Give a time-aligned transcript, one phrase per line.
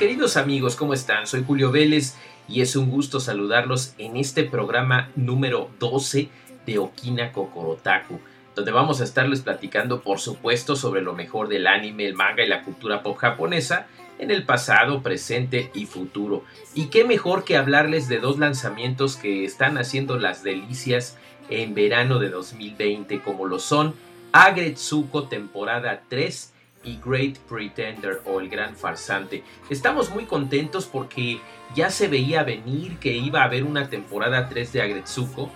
[0.00, 1.26] Queridos amigos, ¿cómo están?
[1.26, 2.14] Soy Julio Vélez
[2.48, 6.30] y es un gusto saludarlos en este programa número 12
[6.64, 8.18] de Okina Kokorotaku,
[8.54, 12.48] donde vamos a estarles platicando, por supuesto, sobre lo mejor del anime, el manga y
[12.48, 16.44] la cultura pop japonesa en el pasado, presente y futuro.
[16.74, 21.18] Y qué mejor que hablarles de dos lanzamientos que están haciendo las delicias
[21.50, 23.94] en verano de 2020, como lo son
[24.32, 29.42] Agretsuko temporada 3 y Great Pretender o El Gran Farsante.
[29.68, 31.40] Estamos muy contentos porque
[31.74, 35.50] ya se veía venir que iba a haber una temporada 3 de Agretsuko,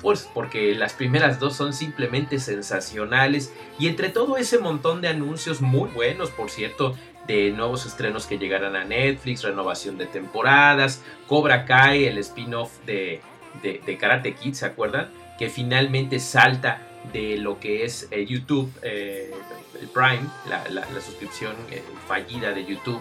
[0.00, 5.60] pues porque las primeras dos son simplemente sensacionales y entre todo ese montón de anuncios
[5.60, 11.66] muy buenos, por cierto, de nuevos estrenos que llegarán a Netflix, renovación de temporadas, Cobra
[11.66, 13.20] Kai, el spin-off de,
[13.62, 15.10] de, Karate Kid, ¿se acuerdan?
[15.38, 19.32] Que finalmente salta de lo que es eh, YouTube, eh,
[19.78, 23.00] el Prime, la, suscripción eh, fallida de YouTube,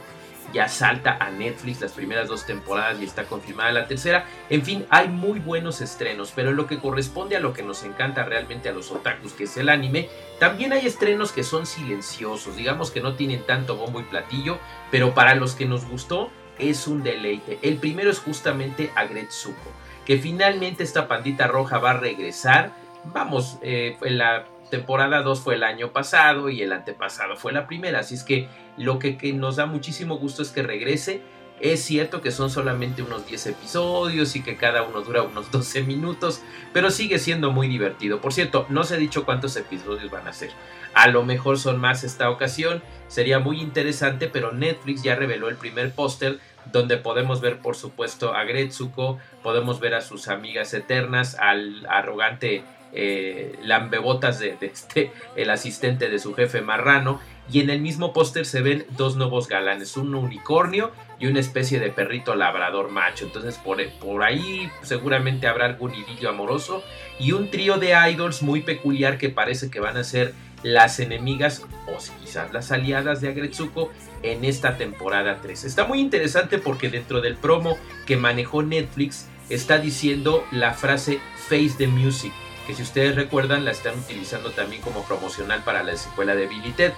[0.53, 4.25] ya salta a Netflix las primeras dos temporadas y está confirmada la tercera.
[4.49, 8.23] En fin, hay muy buenos estrenos, pero lo que corresponde a lo que nos encanta
[8.23, 12.91] realmente a los otakus, que es el anime, también hay estrenos que son silenciosos, digamos
[12.91, 14.57] que no tienen tanto bombo y platillo,
[14.91, 17.59] pero para los que nos gustó es un deleite.
[17.61, 19.71] El primero es justamente Agretsuko,
[20.05, 22.73] que finalmente esta pandita roja va a regresar.
[23.05, 27.99] Vamos, eh, la temporada 2 fue el año pasado y el antepasado fue la primera,
[27.99, 28.47] así es que
[28.77, 31.21] lo que, nos da muchísimo gusto es que regrese.
[31.59, 35.83] Es cierto que son solamente unos 10 episodios y que cada uno dura unos 12
[35.83, 36.41] minutos,
[36.71, 38.21] pero sigue siendo muy divertido.
[38.21, 40.51] Por cierto, no se ha dicho cuántos episodios van a ser.
[40.93, 45.57] A lo mejor son más esta ocasión, sería muy interesante, pero Netflix ya reveló el
[45.57, 46.39] primer póster
[46.71, 52.63] donde podemos ver por supuesto a Gretsuko, podemos ver a sus amigas eternas, al arrogante
[52.91, 57.19] eh, lambebotas de, este, el asistente de su jefe marrano.
[57.51, 61.79] Y en el mismo póster se ven dos nuevos galanes, un unicornio y una especie
[61.79, 63.25] de perrito labrador macho.
[63.25, 66.83] Entonces por, por ahí seguramente habrá algún idilio amoroso
[67.19, 71.63] y un trío de idols muy peculiar que parece que van a ser las enemigas
[71.87, 75.63] o quizás las aliadas de Agretsuko en esta temporada 3.
[75.63, 81.73] Está muy interesante porque dentro del promo que manejó Netflix está diciendo la frase Face
[81.77, 82.33] the Music
[82.69, 86.71] que si ustedes recuerdan la están utilizando también como promocional para la secuela de Billy
[86.71, 86.93] Ted.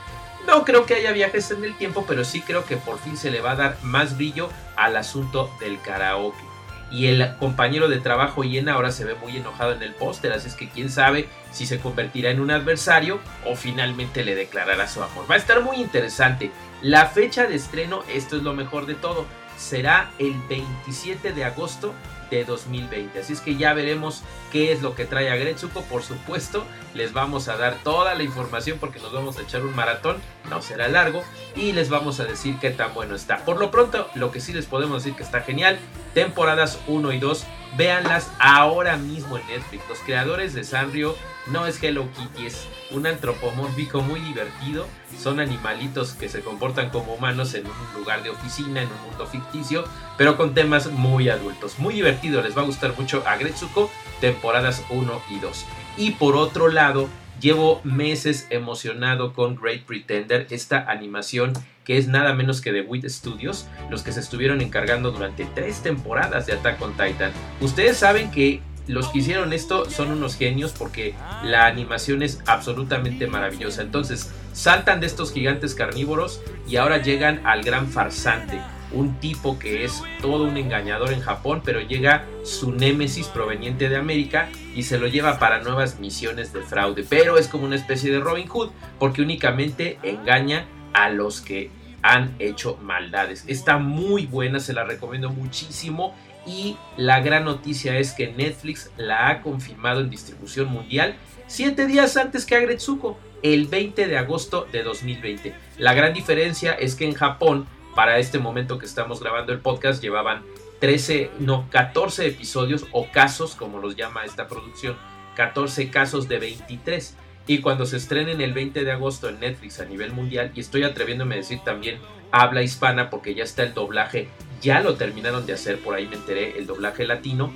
[0.46, 3.32] No creo que haya viajes en el tiempo, pero sí creo que por fin se
[3.32, 6.44] le va a dar más brillo al asunto del karaoke.
[6.92, 10.50] Y el compañero de trabajo Iena ahora se ve muy enojado en el póster, así
[10.50, 15.02] es que quién sabe si se convertirá en un adversario o finalmente le declarará su
[15.02, 15.24] amor.
[15.32, 16.52] Va a estar muy interesante.
[16.82, 21.94] La fecha de estreno, esto es lo mejor de todo, será el 27 de agosto
[22.32, 23.20] de 2020.
[23.20, 25.82] Así es que ya veremos qué es lo que trae a Gretsuko.
[25.84, 26.66] Por supuesto,
[26.96, 30.18] les vamos a dar toda la información porque nos vamos a echar un maratón,
[30.50, 31.24] no será largo,
[31.56, 33.46] y les vamos a decir qué tan bueno está.
[33.46, 35.78] Por lo pronto, lo que sí les podemos decir que está genial,
[36.14, 37.46] temporadas 1 y 2,
[37.78, 39.88] véanlas ahora mismo en Netflix.
[39.90, 41.16] Los creadores de Sanrio
[41.48, 44.88] no es Hello Kitty, es un antropomórfico muy divertido.
[45.18, 49.28] Son animalitos que se comportan como humanos en un lugar de oficina, en un mundo
[49.28, 49.84] ficticio,
[50.18, 51.80] pero con temas muy adultos.
[51.80, 53.90] Muy divertido, les va a gustar mucho a Gretsuko,
[54.20, 55.66] temporadas 1 y 2.
[55.98, 57.10] Y por otro lado,
[57.42, 61.54] llevo meses emocionado con Great Pretender, esta animación
[61.84, 65.82] que es nada menos que de Wit Studios, los que se estuvieron encargando durante tres
[65.82, 67.32] temporadas de Attack on Titan.
[67.60, 73.28] Ustedes saben que los que hicieron esto son unos genios porque la animación es absolutamente
[73.28, 73.82] maravillosa.
[73.82, 78.60] Entonces saltan de estos gigantes carnívoros y ahora llegan al gran farsante,
[78.94, 83.98] un tipo que es todo un engañador en Japón, pero llega su némesis proveniente de
[83.98, 87.06] América y se lo lleva para nuevas misiones de fraude.
[87.08, 91.70] Pero es como una especie de Robin Hood porque únicamente engaña a los que
[92.02, 93.46] han hecho maldades.
[93.48, 96.16] Está muy buena, se la recomiendo muchísimo
[96.46, 101.16] y la gran noticia es que Netflix la ha confirmado en distribución mundial
[101.48, 103.20] siete días antes que Agretsuko.
[103.44, 105.54] el 20 de agosto de 2020.
[105.80, 107.66] La gran diferencia es que en Japón,
[107.96, 110.44] para este momento que estamos grabando el podcast, llevaban
[110.80, 114.98] 13, no, 14 episodios o casos, como los llama esta producción,
[115.36, 117.18] 14 casos de 23.
[117.48, 120.84] Y cuando se estrenen el 20 de agosto en Netflix a nivel mundial, y estoy
[120.84, 122.00] atreviéndome a decir también
[122.32, 124.30] habla hispana porque ya está el doblaje,
[124.62, 127.52] ya lo terminaron de hacer, por ahí me enteré, el doblaje latino,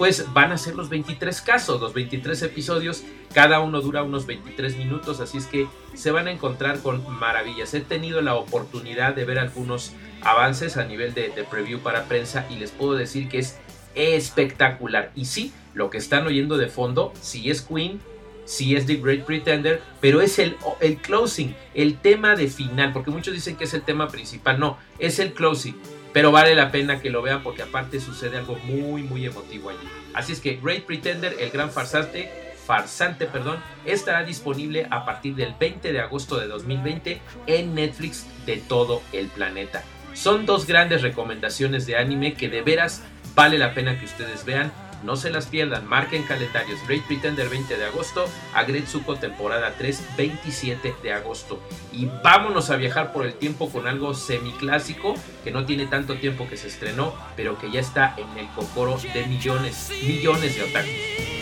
[0.00, 3.04] pues van a ser los 23 casos, los 23 episodios,
[3.34, 7.74] cada uno dura unos 23 minutos, así es que se van a encontrar con maravillas.
[7.74, 9.92] He tenido la oportunidad de ver algunos
[10.22, 13.58] avances a nivel de, preview para prensa y les puedo decir que es
[13.94, 15.12] espectacular.
[15.14, 18.00] Y sí, lo que están oyendo de fondo, sí es Queen,
[18.46, 20.56] sí es The Great Pretender, pero es el
[21.02, 25.18] closing, el tema de final, porque muchos dicen que es el tema principal, no, es
[25.18, 25.78] el closing,
[26.12, 29.88] pero vale la pena que lo vean porque aparte sucede algo muy, muy emotivo allí.
[30.14, 32.30] Así es que Great Pretender, el gran farsante,
[32.66, 38.56] farsante, perdón, estará disponible a partir del 20 de agosto de 2020 en Netflix de
[38.56, 39.82] todo el planeta.
[40.14, 43.02] Son dos grandes recomendaciones de anime que de veras
[43.34, 44.72] vale la pena que ustedes vean
[45.02, 46.78] no se las pierdan, marquen calendarios.
[46.86, 51.60] Great Pretender 20 de agosto, Agretsuko temporada 3 27 de agosto.
[51.92, 55.14] Y vámonos a viajar por el tiempo con algo semiclásico
[55.44, 58.98] que no tiene tanto tiempo que se estrenó, pero que ya está en el cocoro
[59.14, 61.39] de millones, millones de otakus.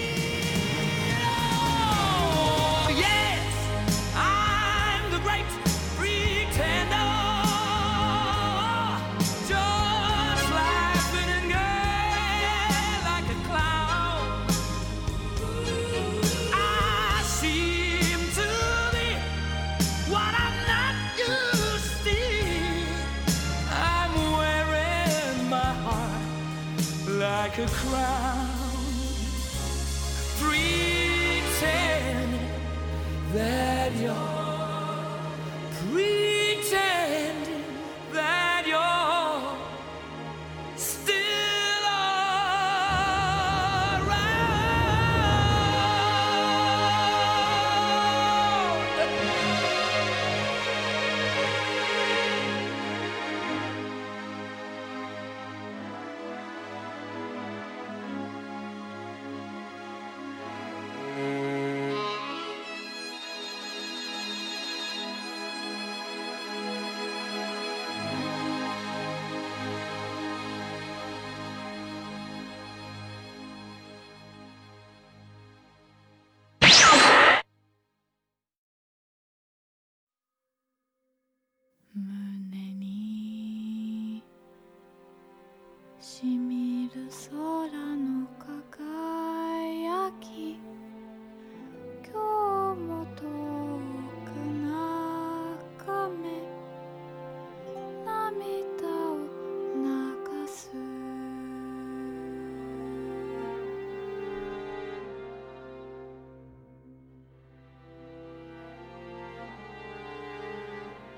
[27.71, 28.18] cry.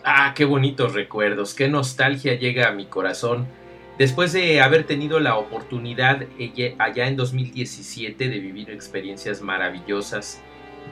[0.02, 3.59] Ah, qué bonitos recuerdos, qué nostalgia llega a mi corazón.
[4.00, 6.24] Después de haber tenido la oportunidad
[6.78, 10.40] allá en 2017 de vivir experiencias maravillosas,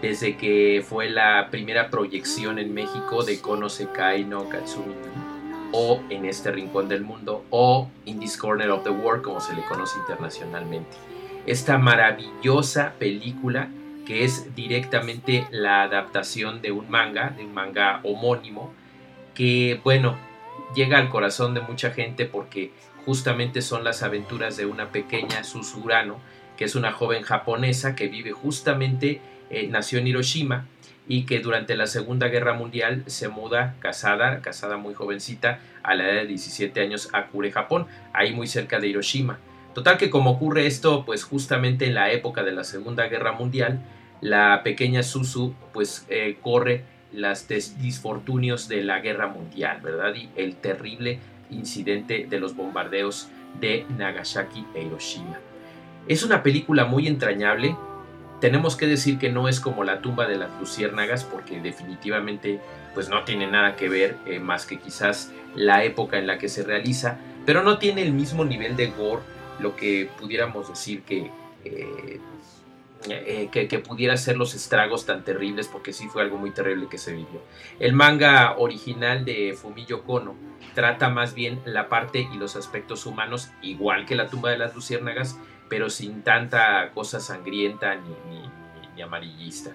[0.03, 4.93] desde que fue la primera proyección en México de Kono Sekai no Katsumi,
[5.73, 9.57] o En este rincón del mundo, o In This Corner of the World, como se
[9.57, 10.95] le conoce internacionalmente.
[11.47, 13.71] Esta maravillosa película
[14.05, 18.71] que es directamente la adaptación de un manga, de un manga homónimo,
[19.35, 20.19] que, bueno,
[20.75, 22.71] llega al corazón de mucha gente porque
[23.09, 26.21] justamente son las aventuras de una pequeña Susurano,
[26.59, 30.67] que es una joven japonesa que vive justamente, eh, nació en Hiroshima
[31.09, 36.05] y que durante la Segunda Guerra Mundial se muda casada, casada muy jovencita, a la
[36.05, 39.39] edad de 17 años a Kure, Japón, ahí muy cerca de Hiroshima.
[39.73, 43.81] Total que como ocurre esto, pues justamente en la época de la Segunda Guerra Mundial,
[44.21, 50.15] la pequeña Susu pues eh, corre las disfortunios de la guerra mundial, ¿verdad?
[50.15, 53.29] Y el terrible incidente de los bombardeos
[53.61, 55.39] de Nagasaki e Hiroshima.
[56.07, 57.77] Es una película muy entrañable.
[58.41, 62.61] Tenemos que decir que no es como la tumba de las luciérnagas porque definitivamente
[62.95, 66.49] pues no tiene nada que ver eh, más que quizás la época en la que
[66.49, 69.23] se realiza, pero no tiene el mismo nivel de gore,
[69.61, 71.31] lo que pudiéramos decir que
[71.65, 72.21] eh,
[73.11, 76.99] eh, que, pudiera ser los estragos tan terribles, porque sí fue algo muy terrible que
[76.99, 77.43] se vivió.
[77.79, 80.35] El manga original de Fumillo Kono
[80.75, 84.75] trata más bien la parte y los aspectos humanos, igual que la tumba de las
[84.75, 85.39] luciérnagas,
[85.69, 88.15] pero sin tanta cosa sangrienta ni,
[88.95, 89.71] ni, amarillista.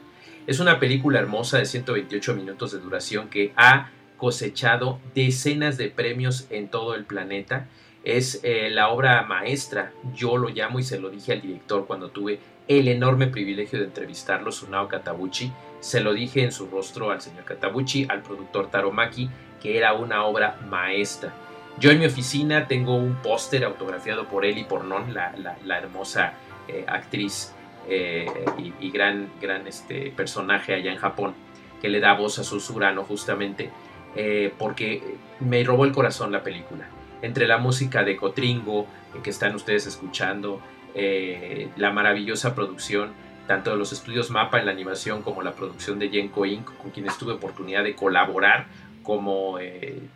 [0.47, 6.47] Es una película hermosa de 128 minutos de duración que ha cosechado decenas de premios
[6.49, 7.67] en todo el planeta.
[8.03, 12.09] Es eh, la obra maestra, yo lo llamo y se lo dije al director cuando
[12.09, 15.51] tuve el enorme privilegio de entrevistarlo, Sunao Katabuchi.
[15.79, 19.29] Se lo dije en su rostro al señor Katabuchi, al productor Taromaki,
[19.61, 21.33] que era una obra maestra.
[21.79, 26.33] Yo en mi oficina tengo un póster autografiado por él y por Non, la, hermosa
[26.67, 27.51] eh, actriz
[27.89, 28.27] eh,
[28.79, 31.33] y, gran, gran este, personaje allá en Japón,
[31.81, 33.71] que le da voz a Susurano justamente,
[34.15, 35.01] eh, porque
[35.39, 36.87] me robó el corazón la película.
[37.21, 38.85] Entre la música de Cotringo,
[39.23, 40.61] que están ustedes escuchando,
[40.95, 43.11] la maravillosa producción,
[43.47, 46.91] tanto de los estudios Mapa en la animación como la producción de Genko Inc., con
[46.91, 48.67] quienes tuve oportunidad de colaborar
[49.03, 49.57] como,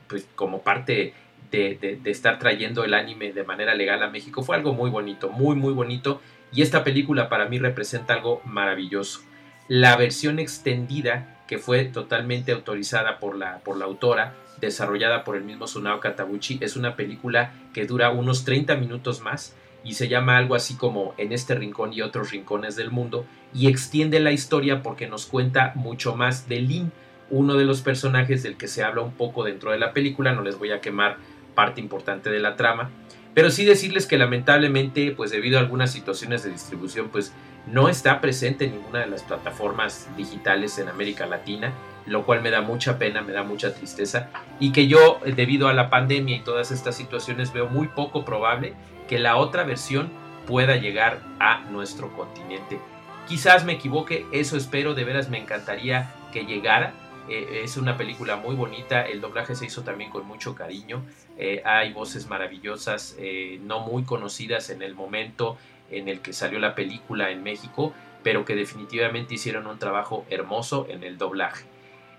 [0.07, 1.13] pues, como parte
[1.51, 4.43] de, estar trayendo el anime de manera legal a México.
[4.43, 6.21] Fue algo muy bonito, muy, muy bonito.
[6.53, 9.21] Y esta película para mí representa algo maravilloso.
[9.67, 15.43] La versión extendida, que fue totalmente autorizada por la, por la autora, desarrollada por el
[15.43, 20.37] mismo Sunao Katabuchi, es una película que dura unos 30 minutos más y se llama
[20.37, 24.83] algo así como En este rincón y otros rincones del mundo y extiende la historia
[24.83, 26.91] porque nos cuenta mucho más de Lin,
[27.29, 30.41] uno de los personajes del que se habla un poco dentro de la película, no
[30.41, 31.17] les voy a quemar
[31.55, 32.89] parte importante de la trama.
[33.33, 37.33] Pero sí decirles que lamentablemente, pues debido a algunas situaciones de distribución, pues
[37.67, 41.73] no está presente en ninguna de las plataformas digitales en América Latina,
[42.05, 45.73] lo cual me da mucha pena, me da mucha tristeza, y que yo, debido a
[45.73, 48.73] la pandemia y todas estas situaciones, veo muy poco probable
[49.07, 50.09] que la otra versión
[50.45, 52.79] pueda llegar a nuestro continente.
[53.27, 56.93] Quizás me equivoque, eso espero, de veras me encantaría que llegara,
[57.29, 61.03] eh, es una película muy bonita, el doblaje se hizo también con mucho cariño,
[61.37, 65.57] eh, hay voces maravillosas, eh, no muy conocidas en el momento
[65.91, 70.87] en el que salió la película en México, pero que definitivamente hicieron un trabajo hermoso
[70.89, 71.65] en el doblaje.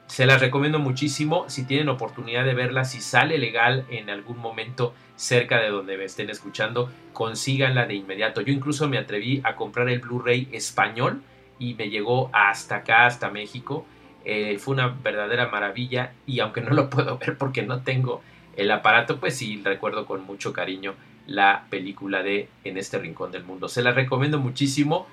[0.07, 4.95] Se las recomiendo muchísimo, si tienen oportunidad de verla, si sale legal en algún momento
[5.17, 8.41] cerca de donde me estén escuchando, consíganla de inmediato.
[8.41, 11.21] Yo incluso me atreví a comprar el Blu-ray español
[11.59, 13.85] y me llegó hasta acá, hasta México
[14.25, 18.21] eh, fue una verdadera maravilla y aunque no lo puedo ver porque no tengo
[18.57, 20.95] el aparato, pues sí recuerdo con mucho cariño
[21.29, 23.69] la película de En este rincón del mundo.
[23.69, 25.07] Se la recomiendo muchísimo.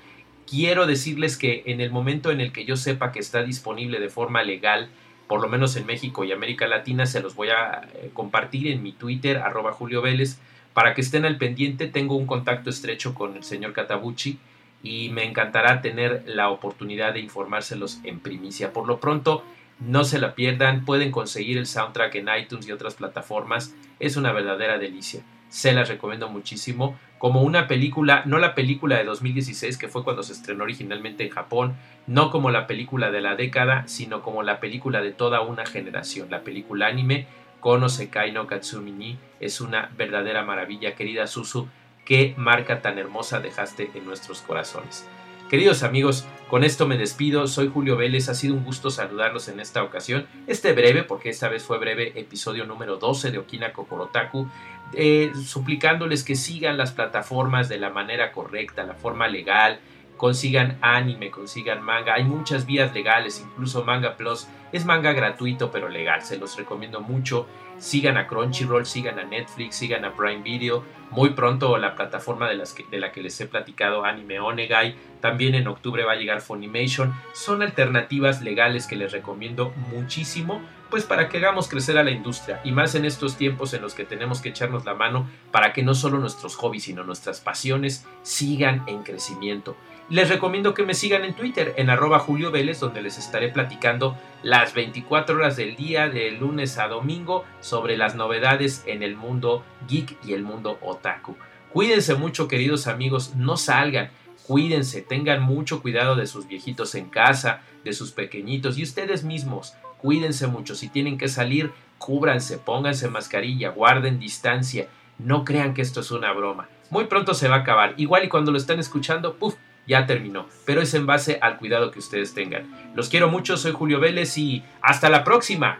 [0.49, 4.09] Quiero decirles que en el momento en el que yo sepa que está disponible de
[4.09, 4.89] forma legal,
[5.27, 8.81] por lo menos en México y América Latina, se los voy a eh, compartir en
[8.81, 10.39] mi Twitter, arroba Julio Vélez,
[10.73, 11.87] para que estén al pendiente.
[11.87, 14.39] Tengo un contacto estrecho con el señor Katabuchi
[14.83, 18.71] y me encantará tener la oportunidad de informárselos en primicia.
[18.71, 19.43] Por lo pronto,
[19.79, 24.31] no se la pierdan, pueden conseguir el soundtrack en iTunes y otras plataformas, es una
[24.31, 25.23] verdadera delicia.
[25.55, 30.21] Se las recomiendo muchísimo, como una película, no la película de 2016 que fue cuando
[30.21, 34.59] se estrenó originalmente en Japón, no como la película de la década, sino como la
[34.59, 37.27] película de toda una generación, la película anime
[37.61, 41.69] Kono Sekai no Katsumi ni es una verdadera maravilla, querida Susu
[42.03, 45.07] qué marca tan hermosa dejaste en nuestros corazones.
[45.55, 47.47] Queridos amigos, con esto me despido.
[47.47, 48.27] Soy Julio Vélez.
[48.27, 50.27] Ha sido un gusto saludarlos en esta ocasión.
[50.47, 54.49] Este breve, porque esta vez fue breve, episodio número 12 de Okina Kokorotaku.
[54.91, 59.79] Eh, suplicándoles que sigan las plataformas de la manera correcta, la forma legal,
[60.17, 62.13] consigan anime, consigan manga.
[62.13, 66.21] Hay muchas vías legales, incluso Manga Plus es manga gratuito pero legal.
[66.21, 67.47] Se los recomiendo mucho.
[67.77, 70.83] Sigan a Crunchyroll, sigan a Netflix, sigan a Prime Video.
[71.11, 72.55] Muy pronto la plataforma de,
[72.99, 74.95] la que les he platicado, Anime Onegai.
[75.21, 77.13] También en octubre va a llegar Funimation.
[77.33, 82.61] Son alternativas legales que les recomiendo muchísimo, pues para que hagamos crecer a la industria.
[82.63, 85.83] Y más en estos tiempos en los que tenemos que echarnos la mano para que
[85.83, 89.75] no solo nuestros hobbies, sino nuestras pasiones sigan en crecimiento.
[90.07, 94.15] Les recomiendo que me sigan en Twitter, en arroba Julio Vélez, donde les estaré platicando
[94.43, 99.65] las 24 horas del día, de lunes a domingo, sobre las novedades en el mundo
[99.87, 101.35] geek y el mundo otaku.
[101.73, 104.11] Cuídense mucho, queridos amigos, no salgan,
[104.45, 109.73] cuídense, tengan mucho cuidado de sus viejitos en casa, de sus pequeñitos y ustedes mismos.
[110.05, 116.01] Cuídense mucho, si tienen que salir, cúbranse, pónganse mascarilla, guarden distancia, no crean que esto
[116.01, 116.69] es una broma.
[116.91, 117.95] Muy pronto se va a acabar.
[117.97, 119.55] Igual y cuando lo están escuchando, puff,
[119.87, 122.71] ya terminó, pero es en base al cuidado que ustedes tengan.
[122.93, 125.79] Los quiero mucho, soy Julio Vélez y hasta la próxima.